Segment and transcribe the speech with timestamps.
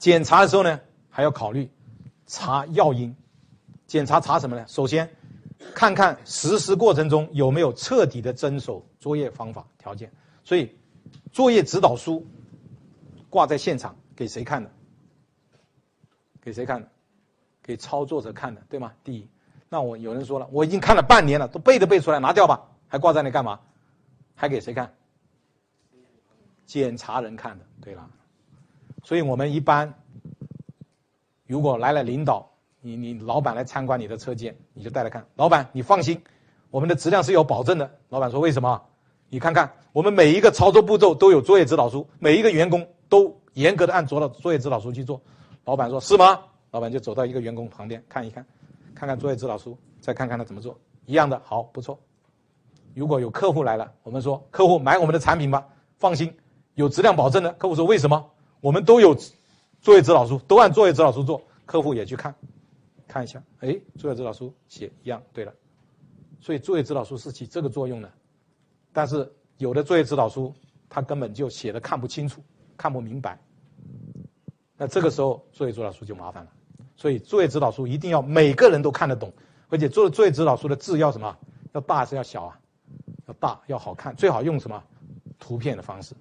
[0.00, 1.70] 检查的时候呢，还要考虑
[2.26, 3.14] 查要因。
[3.86, 4.64] 检查查什么呢？
[4.66, 5.08] 首先，
[5.74, 10.10] 看看实施过程中有没有彻底的遵守作业方法条件。
[10.42, 10.74] 所以，
[11.32, 12.26] 作业指导书
[13.28, 14.70] 挂在现场给谁看的？
[16.40, 16.88] 给谁看的？
[17.62, 18.92] 给操作者看的，对吗？
[19.04, 19.28] 第一，
[19.68, 23.60] 那我有人说了，我已经看了半年了，都背都背出来，拿掉吧，还挂在那干嘛？
[24.34, 24.94] 还给谁看？
[26.64, 28.08] 检查人看的，对了。
[29.02, 29.92] 所以我们一般，
[31.46, 32.50] 如果来了领导，
[32.80, 35.26] 你你老板来参观你的车间，你就带来看。
[35.36, 36.20] 老板，你放心，
[36.70, 37.90] 我们的质量是有保证的。
[38.08, 38.80] 老板说为什么？
[39.28, 45.20] 你看看，我们每一个操作步骤都有作业指导书，每一个员工都严格的按作了作业指导书去做。
[45.64, 46.40] 老板说是吗？
[46.70, 48.44] 老板就走到一个员工旁边看一看，
[48.94, 50.78] 看看作业指导书，再看看他怎么做。
[51.06, 51.98] 一样的，好，不错。
[52.94, 56.32] 如果有客户来了，我们说客户买我们的产品吧，放心，
[56.74, 57.52] 有质量保证的。
[57.52, 58.30] 客户说为什么？
[58.60, 59.16] 我们都有
[59.80, 61.42] 作业指导书，都按作业指导书做。
[61.64, 62.34] 客户也去看，
[63.06, 65.54] 看一下，哎，作业指导书写一样，对了。
[66.40, 68.10] 所以作业指导书是起这个作用的。
[68.92, 70.52] 但是有的作业指导书，
[70.88, 72.42] 他根本就写的看不清楚，
[72.76, 73.38] 看不明白。
[74.76, 76.50] 那这个时候作业指导书就麻烦了。
[76.96, 79.32] 所以作业指导书一定要每个人都看得懂，
[79.68, 81.38] 而且做作业指导书的字要什么？
[81.72, 82.60] 要大还是要小啊？
[83.28, 84.82] 要大，要好看，最好用什么？
[85.38, 86.16] 图片的方式。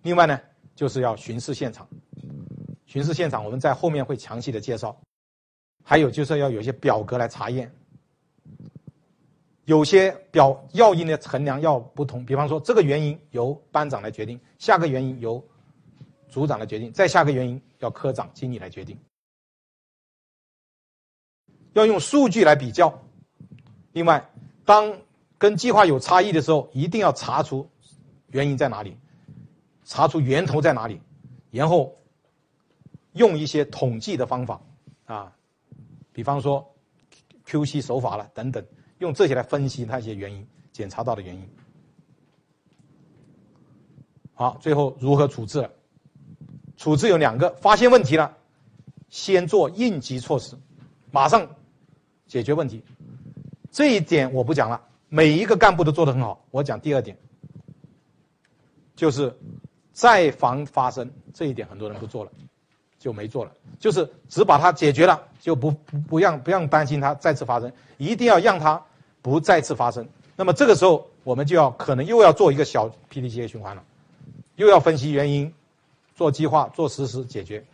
[0.00, 0.40] 另外呢？
[0.74, 1.88] 就是要巡视现场，
[2.86, 4.96] 巡视现场，我们在后面会详细的介绍。
[5.82, 7.70] 还有就是要有一些表格来查验，
[9.66, 15.46] 有些表要因的衡量要不同，比方说这个原因由班长来决定，下个原因由
[16.28, 18.98] 组长来决定，再下个原因要科长、经理来决定。
[21.74, 23.02] 要用数据来比较。
[23.92, 24.30] 另外，
[24.64, 24.96] 当
[25.36, 27.68] 跟计划有差异的时候，一定要查出
[28.28, 28.96] 原因在哪里。
[29.84, 31.00] 查出源头在哪里，
[31.50, 31.94] 然后
[33.12, 34.60] 用一些统计的方法
[35.04, 35.32] 啊，
[36.12, 36.74] 比方说
[37.46, 38.64] QC 手法了等等，
[38.98, 41.48] 用这些来分析它一些原因，检查到的原因。
[44.32, 45.68] 好，最后如何处置？
[46.76, 48.36] 处置有两个：发现问题了，
[49.10, 50.56] 先做应急措施，
[51.10, 51.46] 马上
[52.26, 52.82] 解决问题。
[53.70, 56.44] 这一点我不讲了，每一个干部都做得很好。
[56.50, 57.16] 我讲第二点，
[58.96, 59.38] 就是。
[59.94, 62.30] 再防发生这一点，很多人不做了，
[62.98, 68.82] 就没做了，就是只把它解决了，就不不不让不让担心它再次发生，一定要让它
[69.22, 70.06] 不再次发生。
[70.36, 73.82] 那么这个时候，我们就要可能又要做一个小 PDCA 循环了，
[74.56, 75.54] 又要分析原因，
[76.14, 77.64] 做计划，做实施，解决。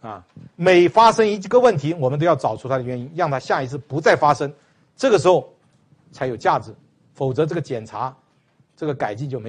[0.00, 0.24] 啊，
[0.56, 4.52] 每发生一个问题，我们都要找出它的原因，让它下一次不再发生。
[4.96, 5.52] 这个时候
[6.12, 6.74] 才有价值，
[7.14, 8.16] 否则这个检查，
[8.76, 9.46] 这个改进就没有。